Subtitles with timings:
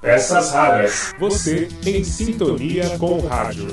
[0.00, 1.14] Peças raras.
[1.18, 3.68] Você em sintonia com o rádio.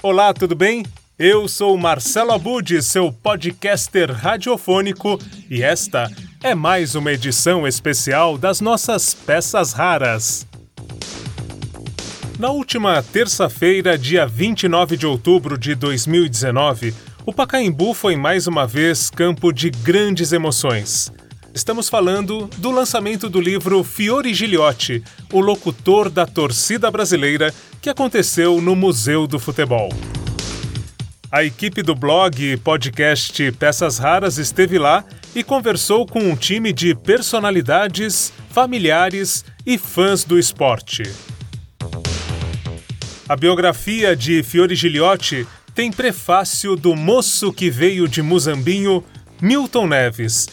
[0.00, 0.86] Olá, tudo bem?
[1.18, 5.18] Eu sou Marcelo Abud, seu podcaster radiofônico,
[5.50, 6.08] e esta
[6.40, 10.46] é mais uma edição especial das nossas peças raras.
[12.38, 16.94] Na última terça-feira, dia 29 de outubro de 2019,
[17.26, 21.12] o Pacaembu foi mais uma vez campo de grandes emoções.
[21.54, 28.60] Estamos falando do lançamento do livro Fiore Giliotti, o locutor da torcida brasileira, que aconteceu
[28.60, 29.88] no Museu do Futebol.
[31.30, 36.72] A equipe do blog e podcast Peças Raras esteve lá e conversou com um time
[36.72, 41.04] de personalidades, familiares e fãs do esporte.
[43.28, 49.04] A biografia de Fiore Giliotti tem prefácio do moço que veio de Muzambinho,
[49.40, 50.48] Milton Neves.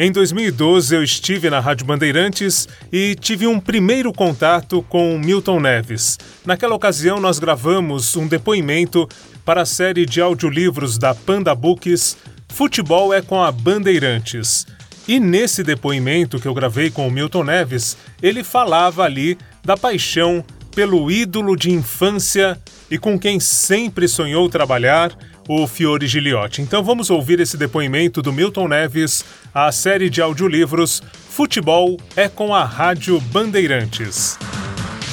[0.00, 6.16] Em 2012 eu estive na Rádio Bandeirantes e tive um primeiro contato com Milton Neves.
[6.46, 9.08] Naquela ocasião nós gravamos um depoimento
[9.44, 14.68] para a série de audiolivros da Panda Books Futebol é com a Bandeirantes.
[15.08, 20.44] E nesse depoimento que eu gravei com o Milton Neves, ele falava ali da paixão
[20.78, 22.56] pelo ídolo de infância
[22.88, 25.10] e com quem sempre sonhou trabalhar,
[25.48, 26.62] o Fiore Giliotti.
[26.62, 32.54] Então vamos ouvir esse depoimento do Milton Neves, à série de audiolivros Futebol é com
[32.54, 34.38] a Rádio Bandeirantes.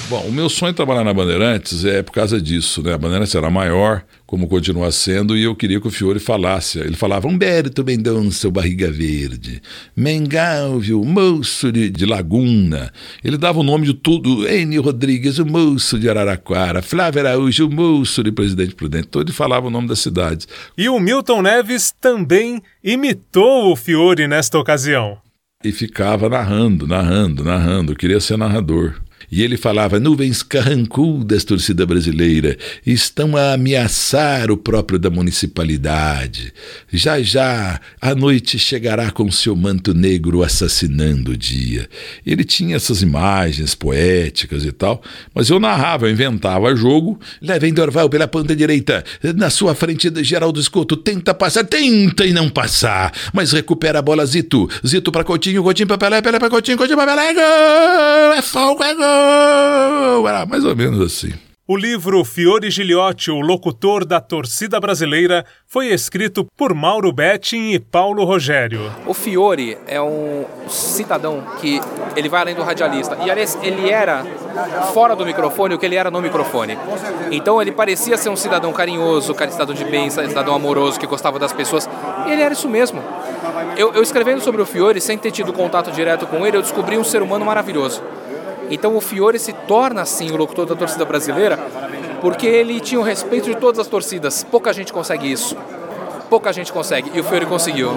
[0.07, 2.93] Bom, o meu sonho de trabalhar na Bandeirantes é por causa disso, né?
[2.93, 6.77] A Bandeirantes era maior, como continua sendo, e eu queria que o Fiore falasse.
[6.77, 9.59] Ele falava, Humberto Mendonça, o barriga verde,
[9.97, 12.93] Mengal, viu, moço de, de, Laguna.
[13.23, 17.73] Ele dava o nome de tudo, Enio Rodrigues, o moço de Araraquara, Flávio Araújo, o
[17.73, 19.07] moço de Presidente Prudente.
[19.07, 20.47] Todo ele falava o nome das cidades.
[20.77, 25.17] E o Milton Neves também imitou o Fiore nesta ocasião.
[25.63, 27.93] E ficava narrando, narrando, narrando.
[27.93, 28.93] Eu queria ser narrador.
[29.31, 36.53] E ele falava: nuvens carrancudas, torcida brasileira, estão a ameaçar o próprio da municipalidade.
[36.91, 41.89] Já já a noite chegará com seu manto negro assassinando o dia.
[42.25, 45.01] Ele tinha essas imagens poéticas e tal,
[45.33, 47.19] mas eu narrava, eu inventava jogo.
[47.41, 49.03] Levem Dorval pela ponta direita,
[49.35, 54.25] na sua frente, Geraldo Escoto, tenta passar, tenta e não passar, mas recupera a bola
[54.25, 54.69] Zito.
[54.85, 58.33] Zito para Coutinho, Coutinho para Pelé, Pelé para Coutinho, Coutinho para Pelé, gol!
[58.37, 59.14] É fogo, é gol!
[60.27, 61.33] Era mais ou menos assim.
[61.67, 67.79] O livro Fiore Giliotti, o locutor da torcida brasileira, foi escrito por Mauro Betting e
[67.79, 68.91] Paulo Rogério.
[69.07, 71.81] O Fiore é um cidadão que
[72.15, 73.17] ele vai além do radialista.
[73.25, 74.23] E aliás, ele era
[74.93, 76.77] fora do microfone o que ele era no microfone.
[77.31, 81.39] Então ele parecia ser um cidadão carinhoso, um cidadão de bem, cidadão amoroso, que gostava
[81.39, 81.89] das pessoas.
[82.27, 83.01] E ele era isso mesmo.
[83.75, 86.95] Eu, eu escrevendo sobre o Fiore, sem ter tido contato direto com ele, eu descobri
[86.95, 88.03] um ser humano maravilhoso.
[88.69, 91.57] Então o Fiore se torna assim o locutor da torcida brasileira
[92.21, 94.43] porque ele tinha o respeito de todas as torcidas.
[94.43, 95.55] Pouca gente consegue isso.
[96.29, 97.11] Pouca gente consegue.
[97.13, 97.91] E o Fiore conseguiu.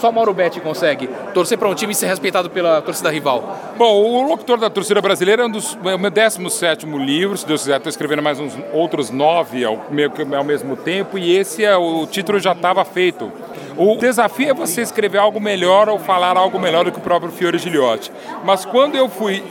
[0.00, 3.56] Só Mauro Betti consegue torcer para um time e ser respeitado pela torcida rival.
[3.76, 7.46] Bom, o Locutor da Torcida Brasileira é, um dos, é o meu 17 livro, se
[7.46, 11.76] Deus quiser, estou escrevendo mais uns outros nove ao, ao mesmo tempo, e esse é
[11.76, 13.30] o título já estava feito.
[13.76, 17.30] O desafio é você escrever algo melhor ou falar algo melhor do que o próprio
[17.30, 18.10] Fiore Giliotti.
[18.42, 19.42] Mas quando eu fui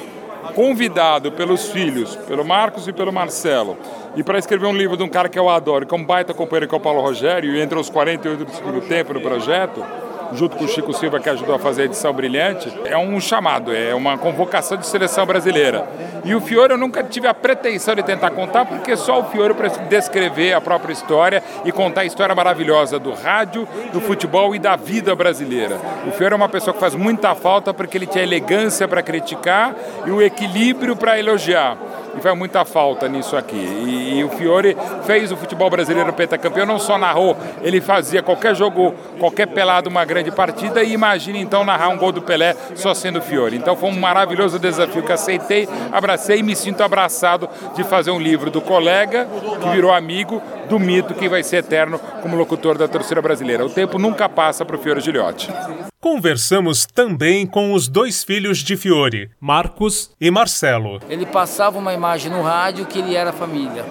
[0.56, 3.78] convidado pelos filhos, pelo Marcos e pelo Marcelo,
[4.16, 6.34] e para escrever um livro de um cara que eu adoro, que é um baita
[6.34, 9.86] companheiro que é o Paulo Rogério, e entre os 48 do segundo tempo no projeto,
[10.34, 13.76] junto com o Chico Silva, que ajudou a fazer a edição brilhante, é um chamado,
[13.76, 15.88] é uma convocação de seleção brasileira.
[16.24, 19.54] E o Fiore eu nunca tive a pretensão de tentar contar, porque só o Fiore
[19.54, 24.60] para descrever a própria história e contar a história maravilhosa do rádio, do futebol e
[24.60, 25.78] da vida brasileira.
[26.08, 29.76] O Fiore é uma pessoa que faz muita falta porque ele tinha elegância para criticar
[30.06, 31.78] e o equilíbrio para elogiar
[32.18, 33.56] e faz muita falta nisso aqui.
[33.56, 38.56] E, e, o Fiore fez o futebol brasileiro pentacampeão, não só narrou, ele fazia qualquer
[38.56, 42.94] jogo, qualquer pelado, uma grande partida, e imagine então narrar um gol do Pelé só
[42.94, 43.56] sendo Fiore.
[43.56, 48.20] Então foi um maravilhoso desafio que aceitei, abracei e me sinto abraçado de fazer um
[48.20, 49.28] livro do colega,
[49.62, 53.66] que virou amigo, do mito que vai ser eterno como locutor da torcida brasileira.
[53.66, 55.52] O tempo nunca passa para o Fiore Giliotti.
[56.00, 61.02] Conversamos também com os dois filhos de Fiore, Marcos e Marcelo.
[61.10, 63.84] Ele passava uma imagem no rádio que ele era família.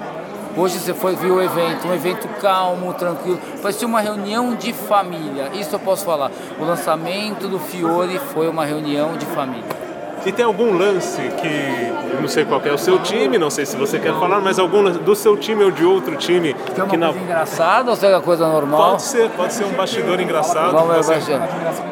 [0.57, 5.51] Hoje você foi viu o evento, um evento calmo, tranquilo, parecia uma reunião de família.
[5.55, 6.31] Isso eu posso falar.
[6.59, 9.88] O lançamento do Fiore foi uma reunião de família.
[10.27, 13.77] E tem algum lance que, não sei qual é o seu time, não sei se
[13.77, 16.55] você quer falar, mas algum lance do seu time ou de outro time.
[16.55, 17.23] Que é uma que coisa na...
[17.23, 18.91] engraçada ou seja coisa normal?
[18.91, 20.73] Pode ser, pode ser um bastidor engraçado.
[20.73, 21.41] Vamos você...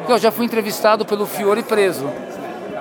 [0.08, 2.06] Eu já fui entrevistado pelo Fiore preso.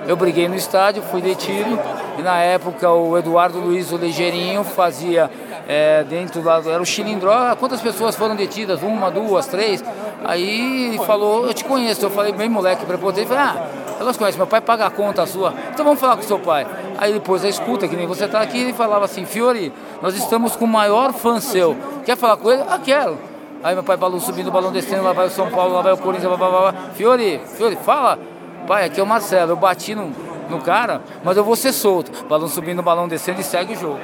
[0.07, 1.79] Eu briguei no estádio, fui detido
[2.17, 5.29] e na época o Eduardo Luiz o Ligeirinho fazia
[5.67, 6.61] é, dentro da.
[6.65, 8.81] Era o Chilindró, quantas pessoas foram detidas?
[8.81, 9.83] Uma, duas, três?
[10.23, 12.05] Aí falou, eu te conheço.
[12.05, 13.27] Eu falei, bem moleque, prepotente.
[13.27, 13.67] Falei, ah,
[13.99, 15.53] elas conhecem, meu pai paga a conta sua.
[15.73, 16.65] Então vamos falar com seu pai.
[16.97, 19.71] Aí depois a escuta, que nem você está aqui, ele falava assim, Fiori,
[20.01, 21.75] nós estamos com o maior fã seu.
[22.05, 22.63] Quer falar com ele?
[22.67, 23.17] Ah, quero.
[23.63, 25.97] Aí meu pai balão subindo, balão descendo, lá vai o São Paulo, lá vai o
[25.97, 26.81] Corinthians, blá, blá, blá.
[26.93, 28.19] Fiori, Fiori, fala.
[28.67, 30.11] Pai, aqui é o Marcelo, eu bati no,
[30.49, 32.25] no cara, mas eu vou ser solto.
[32.27, 33.99] Balão subindo, balão descendo e segue o jogo.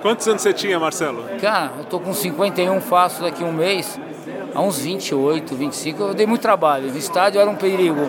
[0.00, 1.24] Quantos anos você tinha, Marcelo?
[1.40, 3.98] Cara, eu tô com 51, faço daqui um mês.
[4.54, 6.90] Há uns 28, 25, eu dei muito trabalho.
[6.90, 8.08] No estádio era um perigo.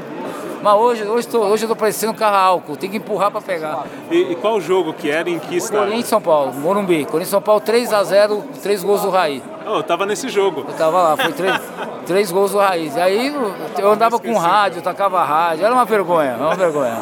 [0.62, 3.42] Mas hoje, hoje, tô, hoje eu tô parecendo um carro álcool, tem que empurrar para
[3.42, 3.86] pegar.
[4.12, 5.80] E, e, qual jogo que era em que estádio?
[5.80, 7.06] Corinthians São Paulo, Morumbi.
[7.06, 9.42] Corinthians São Paulo 3x0, 3 gols do Raí.
[9.66, 10.66] Oh, eu tava nesse jogo.
[10.68, 11.62] Eu tava lá, foi 3,
[12.06, 12.92] 3 gols do Raí.
[12.98, 13.34] Aí
[13.78, 16.98] eu andava com rádio, tacava rádio, era uma vergonha, uma vergonha.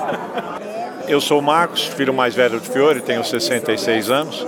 [1.07, 4.45] Eu sou o Marcos, filho mais velho de Fiore, tenho 66 anos.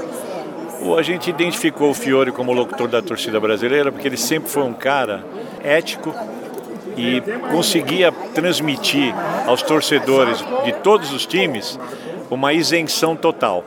[0.97, 4.73] A gente identificou o Fiore como locutor da torcida brasileira porque ele sempre foi um
[4.73, 5.23] cara
[5.63, 6.13] ético,
[6.99, 7.21] e
[7.51, 9.13] conseguia transmitir
[9.47, 11.79] aos torcedores de todos os times
[12.29, 13.63] uma isenção total.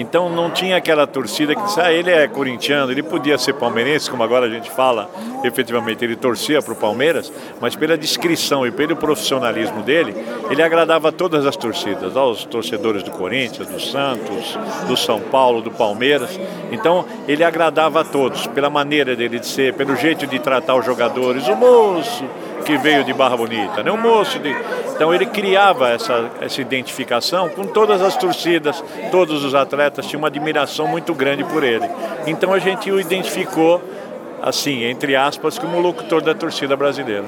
[0.00, 4.08] Então não tinha aquela torcida que disse, ah, ele é corintiano, ele podia ser palmeirense,
[4.08, 5.10] como agora a gente fala,
[5.42, 10.14] efetivamente ele torcia para o Palmeiras, mas pela descrição e pelo profissionalismo dele,
[10.48, 14.56] ele agradava todas as torcidas, aos torcedores do Corinthians, do Santos,
[14.86, 16.38] do São Paulo, do Palmeiras.
[16.70, 20.86] Então ele agradava a todos, pela maneira dele de ser, pelo jeito de tratar os
[20.86, 22.24] jogadores, o moço,
[22.64, 23.90] que veio de Barra Bonita, né?
[23.90, 24.54] um moço de...
[24.94, 30.28] Então ele criava essa, essa identificação com todas as torcidas, todos os atletas tinham uma
[30.28, 31.88] admiração muito grande por ele.
[32.26, 33.82] Então a gente o identificou,
[34.42, 37.24] assim, entre aspas, como locutor da torcida brasileira.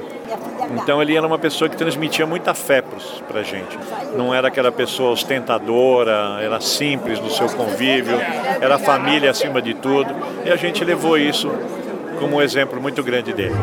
[0.72, 2.82] Então ele era uma pessoa que transmitia muita fé
[3.26, 3.78] para a gente.
[4.16, 8.16] Não era aquela pessoa ostentadora, era simples no seu convívio,
[8.60, 10.14] era família acima de tudo.
[10.44, 11.50] E a gente levou isso
[12.18, 13.54] como um exemplo muito grande dele.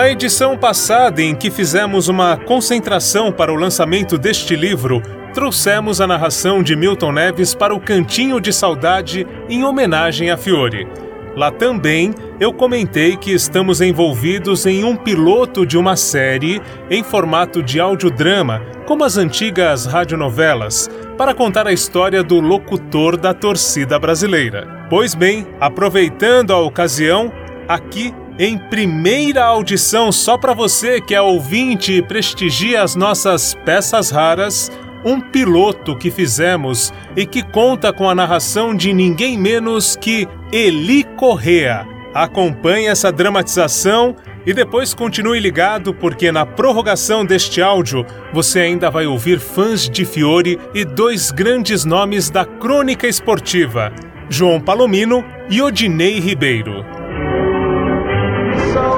[0.00, 5.02] Na edição passada, em que fizemos uma concentração para o lançamento deste livro,
[5.34, 10.88] trouxemos a narração de Milton Neves para o Cantinho de Saudade em homenagem a Fiore.
[11.36, 17.62] Lá também eu comentei que estamos envolvidos em um piloto de uma série em formato
[17.62, 20.88] de audiodrama, como as antigas radionovelas,
[21.18, 24.86] para contar a história do locutor da torcida brasileira.
[24.88, 27.30] Pois bem, aproveitando a ocasião,
[27.68, 34.08] aqui em primeira audição só para você que é ouvinte e prestigia as nossas peças
[34.08, 34.72] raras,
[35.04, 41.04] um piloto que fizemos e que conta com a narração de ninguém menos que Eli
[41.04, 41.86] Correa.
[42.14, 44.16] Acompanhe essa dramatização
[44.46, 50.06] e depois continue ligado porque na prorrogação deste áudio você ainda vai ouvir fãs de
[50.06, 53.92] Fiore e dois grandes nomes da crônica esportiva,
[54.30, 56.99] João Palomino e Odinei Ribeiro.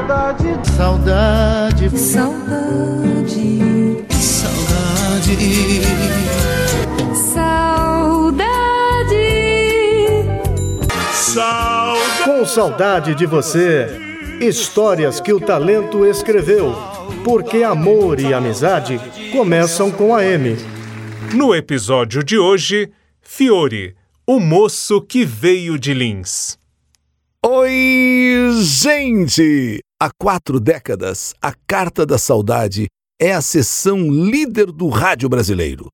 [0.03, 3.61] Saudade, saudade, saudade,
[4.11, 5.39] saudade,
[11.15, 11.85] saudade.
[12.25, 13.87] Com saudade de você,
[14.41, 16.75] histórias que o talento escreveu,
[17.23, 20.57] porque amor e amizade começam com a M.
[21.33, 22.91] No episódio de hoje,
[23.21, 23.95] Fiore,
[24.27, 26.59] o moço que veio de Lins.
[27.45, 29.81] Oi, gente!
[30.05, 32.89] Há quatro décadas, a Carta da Saudade
[33.21, 35.89] é a sessão líder do rádio brasileiro.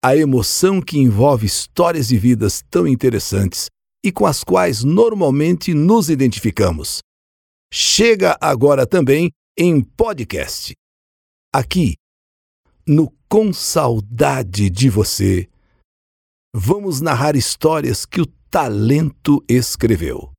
[0.00, 3.66] A emoção que envolve histórias de vidas tão interessantes
[4.04, 7.00] e com as quais normalmente nos identificamos.
[7.74, 10.72] Chega agora também em podcast.
[11.52, 11.96] Aqui,
[12.86, 15.48] no Com Saudade de Você,
[16.54, 20.35] vamos narrar histórias que o talento escreveu.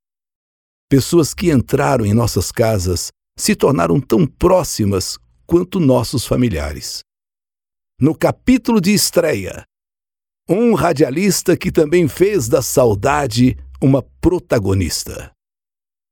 [0.89, 7.01] Pessoas que entraram em nossas casas se tornaram tão próximas quanto nossos familiares.
[7.99, 9.63] No capítulo de estreia,
[10.49, 15.31] um radialista que também fez da saudade uma protagonista.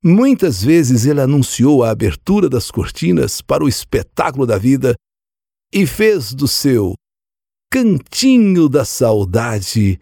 [0.03, 4.93] Muitas vezes ele anunciou a abertura das cortinas para o espetáculo da vida
[5.73, 6.95] e fez do seu
[7.71, 9.99] Cantinho da Saudade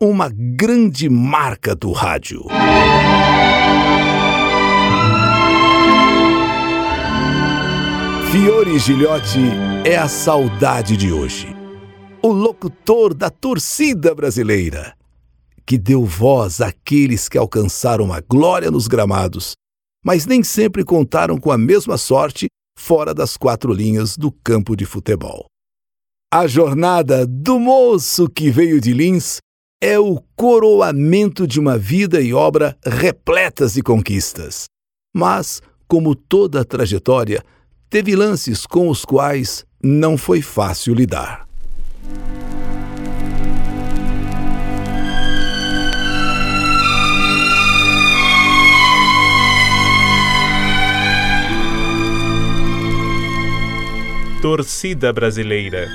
[0.00, 2.44] uma grande marca do rádio.
[8.30, 9.38] Fiore Gilhote
[9.84, 11.46] é a saudade de hoje.
[12.20, 14.96] O locutor da torcida brasileira,
[15.64, 19.52] que deu voz àqueles que alcançaram a glória nos gramados,
[20.04, 24.84] mas nem sempre contaram com a mesma sorte fora das quatro linhas do campo de
[24.84, 25.46] futebol.
[26.32, 29.38] A jornada do moço que veio de Lins
[29.80, 34.64] é o coroamento de uma vida e obra repletas de conquistas.
[35.14, 37.42] Mas, como toda trajetória,
[37.88, 41.46] teve lances com os quais não foi fácil lidar.
[54.42, 55.88] Torcida brasileira.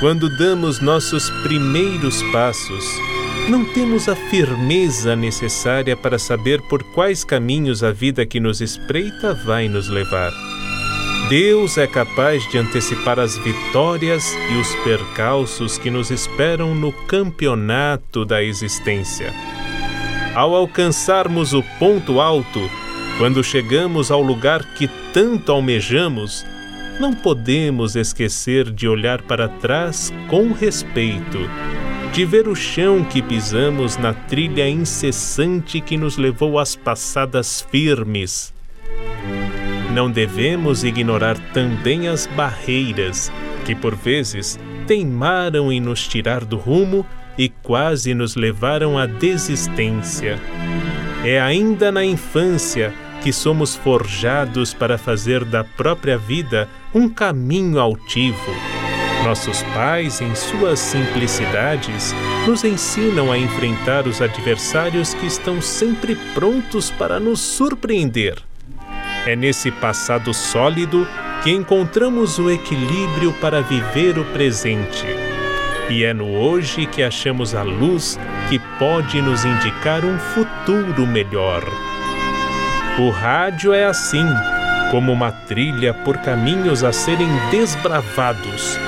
[0.00, 2.84] Quando damos nossos primeiros passos,
[3.48, 9.34] não temos a firmeza necessária para saber por quais caminhos a vida que nos espreita
[9.34, 10.53] vai nos levar.
[11.28, 18.26] Deus é capaz de antecipar as vitórias e os percalços que nos esperam no campeonato
[18.26, 19.32] da existência.
[20.34, 22.60] Ao alcançarmos o ponto alto,
[23.16, 26.44] quando chegamos ao lugar que tanto almejamos,
[27.00, 31.38] não podemos esquecer de olhar para trás com respeito,
[32.12, 38.53] de ver o chão que pisamos na trilha incessante que nos levou às passadas firmes
[39.94, 43.30] não devemos ignorar também as barreiras
[43.64, 44.58] que, por vezes,
[44.88, 47.06] teimaram em nos tirar do rumo
[47.38, 50.38] e quase nos levaram à desistência.
[51.24, 58.52] É ainda na infância que somos forjados para fazer da própria vida um caminho altivo.
[59.22, 62.12] Nossos pais, em suas simplicidades,
[62.46, 68.42] nos ensinam a enfrentar os adversários que estão sempre prontos para nos surpreender.
[69.26, 71.08] É nesse passado sólido
[71.42, 75.06] que encontramos o equilíbrio para viver o presente.
[75.88, 78.18] E é no hoje que achamos a luz
[78.50, 81.62] que pode nos indicar um futuro melhor.
[82.98, 84.26] O rádio é assim,
[84.90, 88.78] como uma trilha por caminhos a serem desbravados,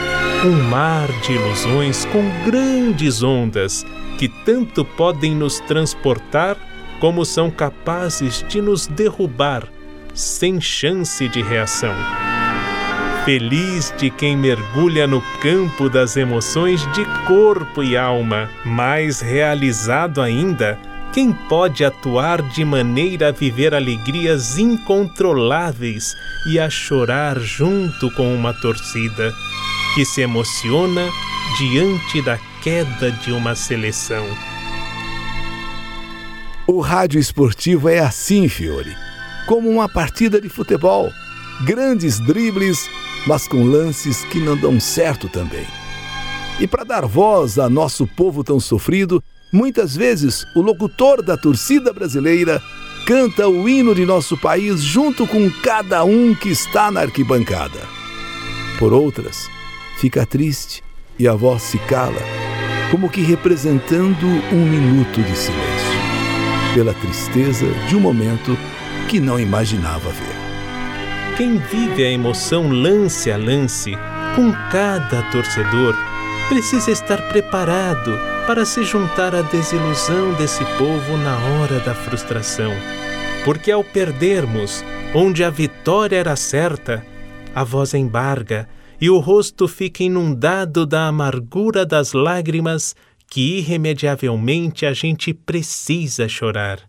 [0.45, 3.87] um mar de ilusões com grandes ondas
[4.19, 6.57] que tanto podem nos transportar
[7.01, 9.76] como são capazes de nos derrubar
[10.17, 11.95] sem chance de reação.
[13.27, 20.79] Feliz de quem mergulha no campo das emoções de corpo e alma, mais realizado ainda,
[21.13, 26.15] quem pode atuar de maneira a viver alegrias incontroláveis
[26.47, 29.33] e a chorar junto com uma torcida
[29.95, 31.09] que se emociona
[31.59, 34.27] diante da queda de uma seleção.
[36.67, 39.06] O rádio esportivo é assim, Fiore
[39.47, 41.13] como uma partida de futebol.
[41.65, 42.91] Grandes dribles,
[43.27, 45.67] mas com lances que não dão certo também.
[46.61, 49.23] E para dar voz a nosso povo tão sofrido,
[49.53, 52.63] muitas vezes o locutor da torcida brasileira
[53.07, 57.81] canta o hino de nosso país junto com cada um que está na arquibancada.
[58.79, 59.49] Por outras,
[59.99, 60.83] fica triste
[61.19, 62.21] e a voz se cala,
[62.91, 65.97] como que representando um minuto de silêncio,
[66.75, 68.57] pela tristeza de um momento
[69.07, 71.37] que não imaginava ver.
[71.37, 73.93] Quem vive a emoção lance a lance,
[74.35, 75.95] com cada torcedor,
[76.49, 78.13] precisa estar preparado
[78.47, 82.73] para se juntar à desilusão desse povo na hora da frustração.
[83.45, 84.85] Porque ao perdermos,
[85.15, 87.07] onde a vitória era certa,
[87.55, 88.69] a voz embarga
[89.01, 92.97] e o rosto fica inundado da amargura das lágrimas
[93.29, 96.81] que irremediavelmente a gente precisa chorar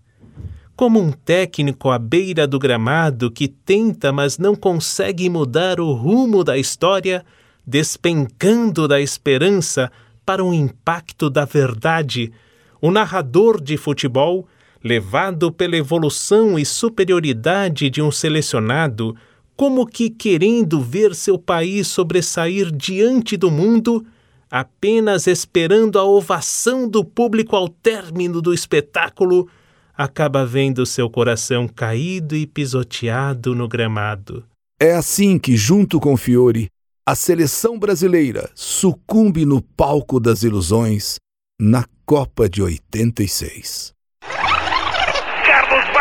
[0.77, 6.43] como um técnico à beira do gramado que tenta, mas não consegue mudar o rumo
[6.43, 7.25] da história,
[7.65, 9.91] despencando da esperança
[10.23, 12.31] para um impacto da verdade,
[12.79, 14.47] o narrador de futebol,
[14.83, 19.15] levado pela evolução e superioridade de um selecionado,
[19.55, 24.05] como que querendo ver seu país sobressair diante do mundo,
[24.51, 29.49] apenas esperando a ovação do público ao término do espetáculo,
[29.97, 34.45] acaba vendo seu coração caído e pisoteado no gramado.
[34.79, 36.67] É assim que, junto com Fiore,
[37.05, 41.15] a seleção brasileira sucumbe no palco das ilusões
[41.59, 43.96] na Copa de 86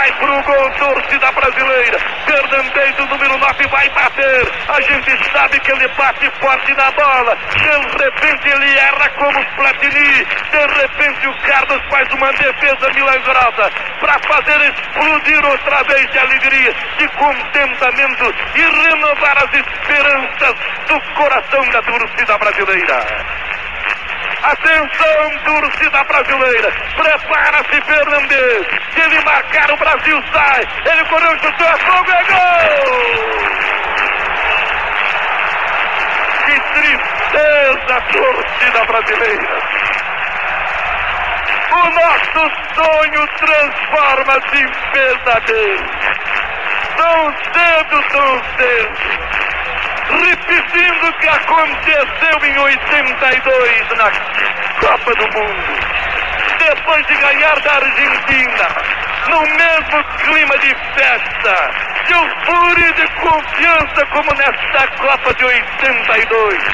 [0.06, 1.98] vai pro gol, torcida brasileira.
[2.26, 4.52] Fernandes, o número 9, vai bater.
[4.68, 7.36] A gente sabe que ele bate forte na bola.
[7.56, 10.24] De repente ele erra como Platini.
[10.24, 13.70] De repente o Carlos faz uma defesa milagrosa
[14.00, 20.54] para fazer explodir outra vez de alegria, de contentamento e renovar as esperanças
[20.86, 23.55] do coração da torcida brasileira.
[24.42, 26.70] Atenção, torcida brasileira.
[26.96, 28.66] Prepara-se, Fernandes.
[28.92, 30.66] Se ele marcar, o Brasil sai.
[30.84, 33.16] Ele correu, chutou, é, é gol!
[36.44, 39.58] Que tristeza, torcida brasileira!
[41.72, 42.42] O nosso
[42.74, 45.86] sonho transforma-se em pesadelo.
[46.96, 49.55] Tão cedo, tão cedo.
[50.08, 54.10] Repetindo o que aconteceu em 82 na
[54.80, 55.96] Copa do Mundo.
[56.58, 58.68] Depois de ganhar da Argentina,
[59.28, 61.70] no mesmo clima de festa,
[62.06, 66.64] de euforia e de confiança como nesta Copa de 82.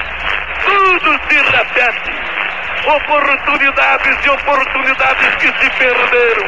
[0.64, 2.12] Tudo se repete.
[2.84, 6.46] Oportunidades e oportunidades que se perderam.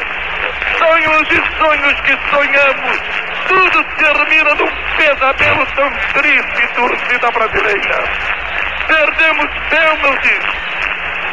[0.77, 3.24] Sonhos e sonhos que sonhamos.
[3.47, 8.03] Tudo termina num pesadelo tão triste, torcida brasileira.
[8.87, 10.65] Perdemos pênaltis.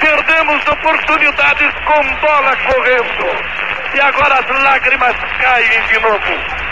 [0.01, 3.63] Perdemos oportunidades com bola correndo.
[3.95, 6.63] E agora as lágrimas caem de novo.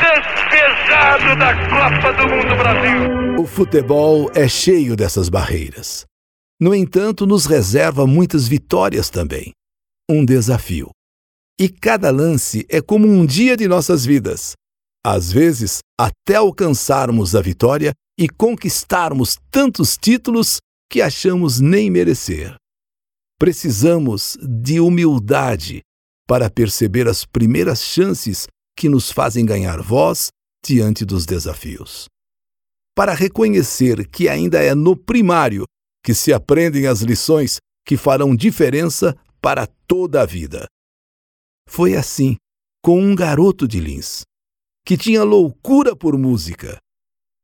[0.00, 3.40] Despejado da Copa do Mundo Brasil.
[3.40, 6.04] O futebol é cheio dessas barreiras.
[6.60, 9.52] No entanto, nos reserva muitas vitórias também.
[10.08, 10.90] Um desafio.
[11.58, 14.54] E cada lance é como um dia de nossas vidas.
[15.06, 20.58] Às vezes, até alcançarmos a vitória e conquistarmos tantos títulos
[20.90, 22.54] que achamos nem merecer.
[23.38, 25.82] Precisamos de humildade
[26.26, 28.46] para perceber as primeiras chances
[28.76, 30.28] que nos fazem ganhar voz
[30.64, 32.06] diante dos desafios.
[32.96, 35.64] Para reconhecer que ainda é no primário
[36.02, 40.66] que se aprendem as lições que farão diferença para toda a vida.
[41.68, 42.36] Foi assim
[42.82, 44.22] com um garoto de Lins,
[44.86, 46.76] que tinha loucura por música.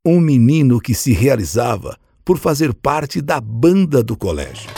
[0.05, 4.71] Um menino que se realizava por fazer parte da banda do colégio.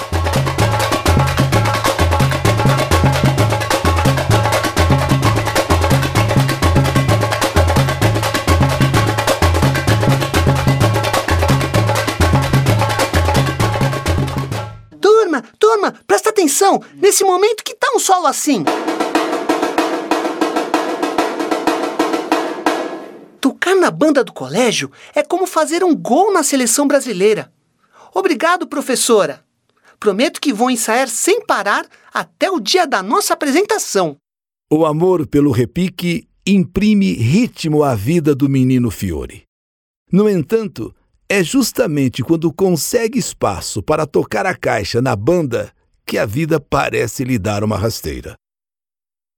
[15.01, 16.81] Turma, turma, presta atenção!
[16.95, 18.65] Nesse momento que tá um solo assim.
[23.83, 27.53] Na banda do colégio é como fazer um gol na seleção brasileira.
[28.15, 29.45] Obrigado, professora.
[29.99, 34.17] Prometo que vou ensaiar sem parar até o dia da nossa apresentação.
[34.73, 39.43] O amor pelo repique imprime ritmo à vida do menino Fiore.
[40.13, 40.95] No entanto,
[41.29, 45.73] é justamente quando consegue espaço para tocar a caixa na banda
[46.07, 48.35] que a vida parece lhe dar uma rasteira.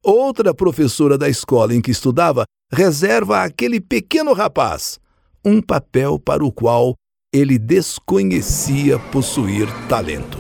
[0.03, 2.45] Outra professora da escola em que estudava
[2.75, 4.99] reserva àquele pequeno rapaz
[5.45, 6.95] um papel para o qual
[7.33, 10.39] ele desconhecia possuir talento.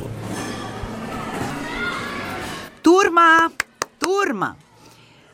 [2.83, 3.53] Turma,
[3.99, 4.57] turma,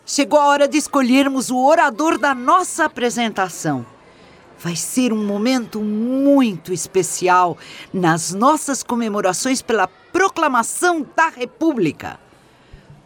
[0.04, 3.86] chegou a hora de escolhermos o orador da nossa apresentação.
[4.58, 7.56] Vai ser um momento muito especial
[7.94, 12.20] nas nossas comemorações pela proclamação da República.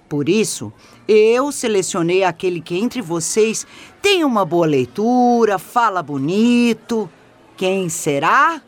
[0.09, 0.73] Por isso,
[1.07, 3.67] eu selecionei aquele que entre vocês
[4.01, 7.11] tem uma boa leitura, fala bonito.
[7.57, 8.61] Quem será?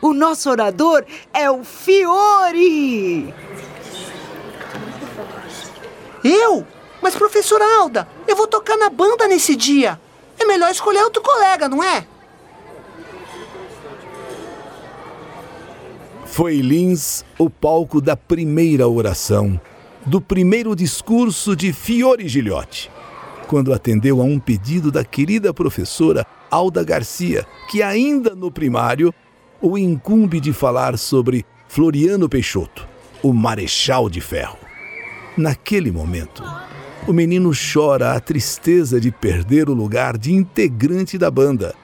[0.00, 3.32] O nosso orador é o Fiore!
[6.22, 6.66] Eu?
[7.02, 10.00] Mas, professora Alda, eu vou tocar na banda nesse dia.
[10.38, 12.06] É melhor escolher outro colega, não é?
[16.24, 19.60] Foi Lins o palco da primeira oração,
[20.06, 22.90] do primeiro discurso de Fiore Gilhote,
[23.46, 29.12] quando atendeu a um pedido da querida professora Alda Garcia, que ainda no primário
[29.62, 32.86] o incumbe de falar sobre Floriano Peixoto,
[33.22, 34.58] o Marechal de Ferro.
[35.36, 36.44] Naquele momento,
[37.08, 41.74] o menino chora a tristeza de perder o lugar de integrante da banda,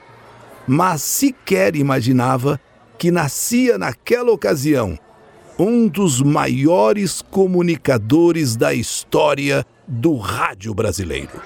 [0.69, 2.61] mas sequer imaginava
[2.99, 4.99] que nascia naquela ocasião
[5.63, 11.43] um dos maiores comunicadores da história do rádio brasileiro.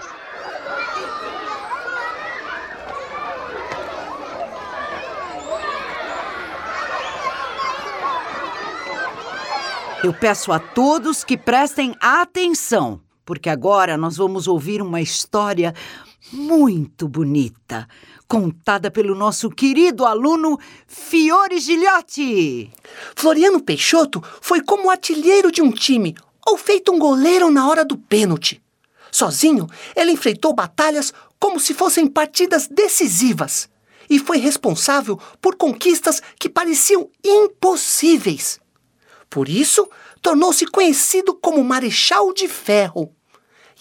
[10.04, 15.74] Eu peço a todos que prestem atenção, porque agora nós vamos ouvir uma história
[16.32, 17.88] muito bonita,
[18.28, 22.70] contada pelo nosso querido aluno Fiore Gilhote.
[23.14, 26.14] Floriano Peixoto foi como artilheiro de um time
[26.46, 28.62] ou feito um goleiro na hora do pênalti.
[29.10, 33.68] Sozinho, ele enfrentou batalhas como se fossem partidas decisivas
[34.08, 38.60] e foi responsável por conquistas que pareciam impossíveis.
[39.30, 39.88] Por isso,
[40.20, 43.14] tornou-se conhecido como Marechal de Ferro.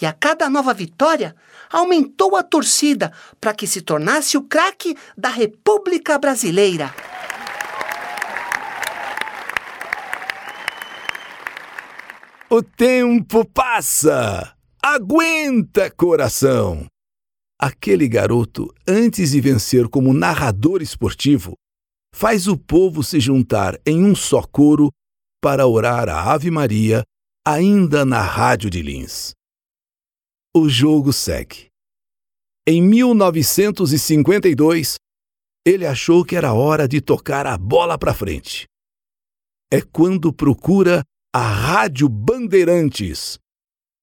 [0.02, 1.36] E a cada nova vitória,
[1.74, 6.94] aumentou a torcida para que se tornasse o craque da República Brasileira.
[12.50, 14.56] O tempo passa!
[14.80, 16.86] Aguenta, coração!
[17.60, 21.54] Aquele garoto, antes de vencer como narrador esportivo,
[22.14, 24.92] faz o povo se juntar em um só coro
[25.42, 27.04] para orar a Ave Maria,
[27.46, 29.34] ainda na Rádio de Lins.
[30.56, 31.70] O jogo segue.
[32.68, 34.98] Em 1952,
[35.66, 38.68] ele achou que era hora de tocar a bola para frente.
[39.72, 41.02] É quando procura
[41.34, 43.40] a Rádio Bandeirantes,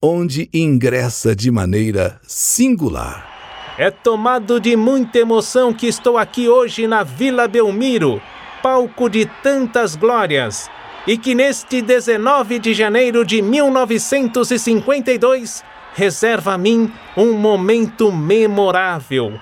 [0.03, 3.31] onde ingressa de maneira singular.
[3.79, 8.21] É tomado de muita emoção que estou aqui hoje na Vila Belmiro,
[8.61, 10.69] palco de tantas glórias,
[11.07, 19.39] e que neste 19 de janeiro de 1952 reserva a mim um momento memorável.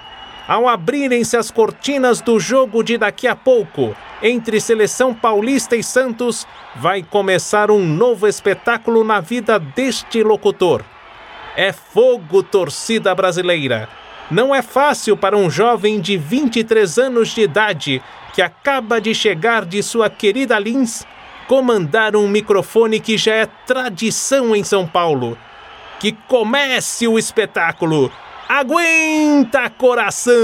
[0.47, 6.47] Ao abrirem-se as cortinas do jogo de daqui a pouco, entre Seleção Paulista e Santos,
[6.75, 10.83] vai começar um novo espetáculo na vida deste locutor.
[11.55, 13.89] É fogo, torcida brasileira!
[14.31, 18.03] Não é fácil para um jovem de 23 anos de idade
[18.35, 21.05] que acaba de chegar de sua querida Lins
[21.49, 25.37] comandar um microfone que já é tradição em São Paulo.
[26.01, 28.11] Que comece o espetáculo!
[28.49, 30.35] Aguenta, coração!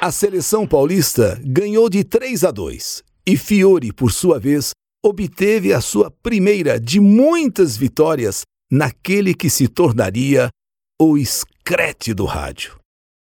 [0.00, 4.70] A seleção paulista ganhou de 3 a 2 e Fiore, por sua vez,
[5.04, 10.48] obteve a sua primeira de muitas vitórias naquele que se tornaria
[11.00, 12.78] o escrete do rádio.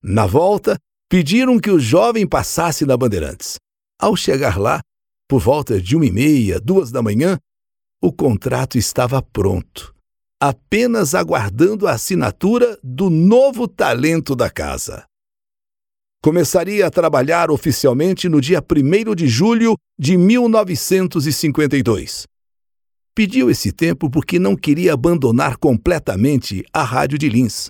[0.03, 0.77] Na volta,
[1.09, 3.55] pediram que o jovem passasse na Bandeirantes.
[3.99, 4.81] Ao chegar lá,
[5.27, 7.37] por volta de uma e meia, duas da manhã,
[8.01, 9.93] o contrato estava pronto,
[10.39, 15.05] apenas aguardando a assinatura do novo talento da casa.
[16.23, 22.25] Começaria a trabalhar oficialmente no dia 1 de julho de 1952.
[23.13, 27.69] Pediu esse tempo porque não queria abandonar completamente a rádio de Lins.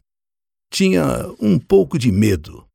[0.72, 2.65] Tinha um pouco de medo.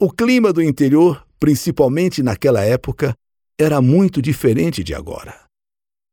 [0.00, 3.12] O clima do interior, principalmente naquela época,
[3.58, 5.49] era muito diferente de agora.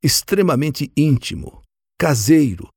[0.04, 1.62] Extremamente íntimo,
[1.98, 2.68] caseiro.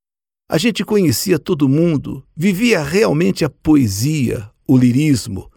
[0.50, 5.50] A gente conhecia todo mundo, vivia realmente a poesia, o lirismo,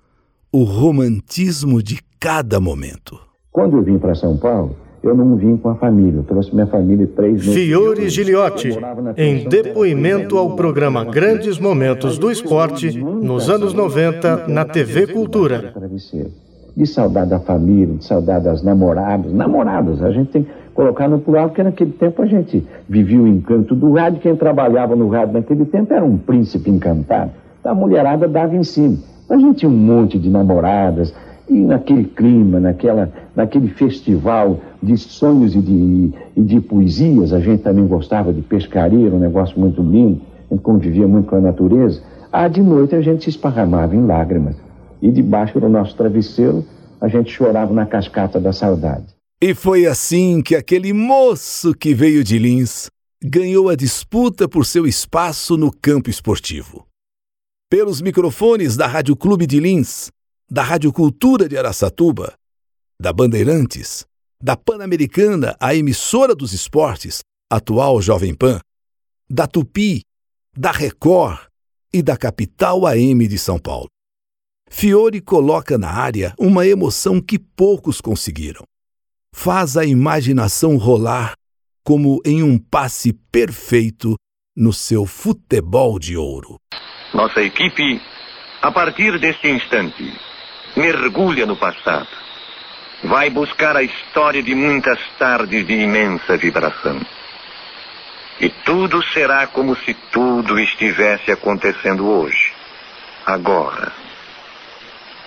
[0.52, 3.18] o romantismo de cada momento.
[3.50, 6.68] Quando eu vim para São Paulo, eu não vim com a família, eu trouxe minha
[6.68, 7.54] família três meses.
[7.54, 8.70] Fiore Giliotti,
[9.16, 15.74] em depoimento ao programa Grandes Momentos do Esporte, nos anos 90, na TV Cultura.
[16.76, 21.50] De saudade da família, de saudade das namoradas, namoradas, a gente tem colocar no plural,
[21.50, 25.66] porque naquele tempo a gente vivia o encanto do rádio, quem trabalhava no rádio naquele
[25.66, 27.32] tempo era um príncipe encantado,
[27.64, 28.98] a mulherada dava em cima.
[29.30, 31.14] A gente tinha um monte de namoradas,
[31.50, 37.64] e naquele clima, naquela, naquele festival de sonhos e de, e de poesias, a gente
[37.64, 41.42] também gostava de pescaria, era um negócio muito lindo, a gente convivia muito com a
[41.42, 42.02] natureza.
[42.32, 44.56] Ah, de noite a gente se esparramava em lágrimas.
[45.02, 46.64] E debaixo do nosso travesseiro
[47.00, 49.06] a gente chorava na cascata da saudade.
[49.46, 52.90] E foi assim que aquele moço que veio de Lins
[53.22, 56.88] ganhou a disputa por seu espaço no campo esportivo.
[57.70, 60.10] Pelos microfones da Rádio Clube de Lins,
[60.50, 62.34] da Rádio Cultura de Araçatuba,
[62.98, 64.06] da Bandeirantes,
[64.42, 67.20] da Pan-Americana, a emissora dos esportes,
[67.52, 68.62] atual Jovem Pan,
[69.30, 70.04] da Tupi,
[70.58, 71.48] da Record
[71.92, 73.90] e da Capital AM de São Paulo.
[74.70, 78.64] Fiore coloca na área uma emoção que poucos conseguiram.
[79.36, 81.34] Faz a imaginação rolar
[81.84, 84.16] como em um passe perfeito
[84.56, 86.56] no seu futebol de ouro.
[87.14, 88.00] Nossa equipe,
[88.62, 90.14] a partir deste instante,
[90.78, 92.08] mergulha no passado.
[93.04, 97.02] Vai buscar a história de muitas tardes de imensa vibração.
[98.40, 102.54] E tudo será como se tudo estivesse acontecendo hoje,
[103.26, 103.92] agora.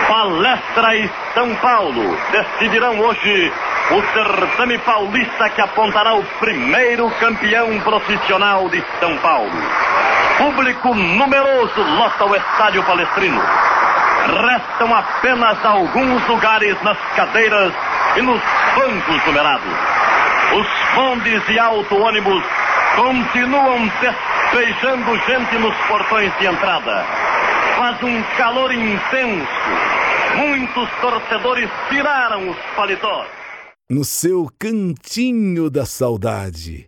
[0.10, 3.54] Palestra e São Paulo decidirão hoje
[3.92, 9.54] o certame paulista que apontará o primeiro campeão profissional de São Paulo.
[10.38, 13.42] Público numeroso lota o estádio palestrino.
[14.30, 17.74] Restam apenas alguns lugares nas cadeiras
[18.16, 18.42] e nos
[18.76, 19.74] bancos numerados.
[20.56, 22.44] Os bondes e auto-ônibus
[22.96, 27.04] continuam despejando gente nos portões de entrada.
[27.76, 29.48] Faz um calor intenso.
[30.38, 33.28] Muitos torcedores tiraram os paletós.
[33.90, 36.86] No seu cantinho da saudade,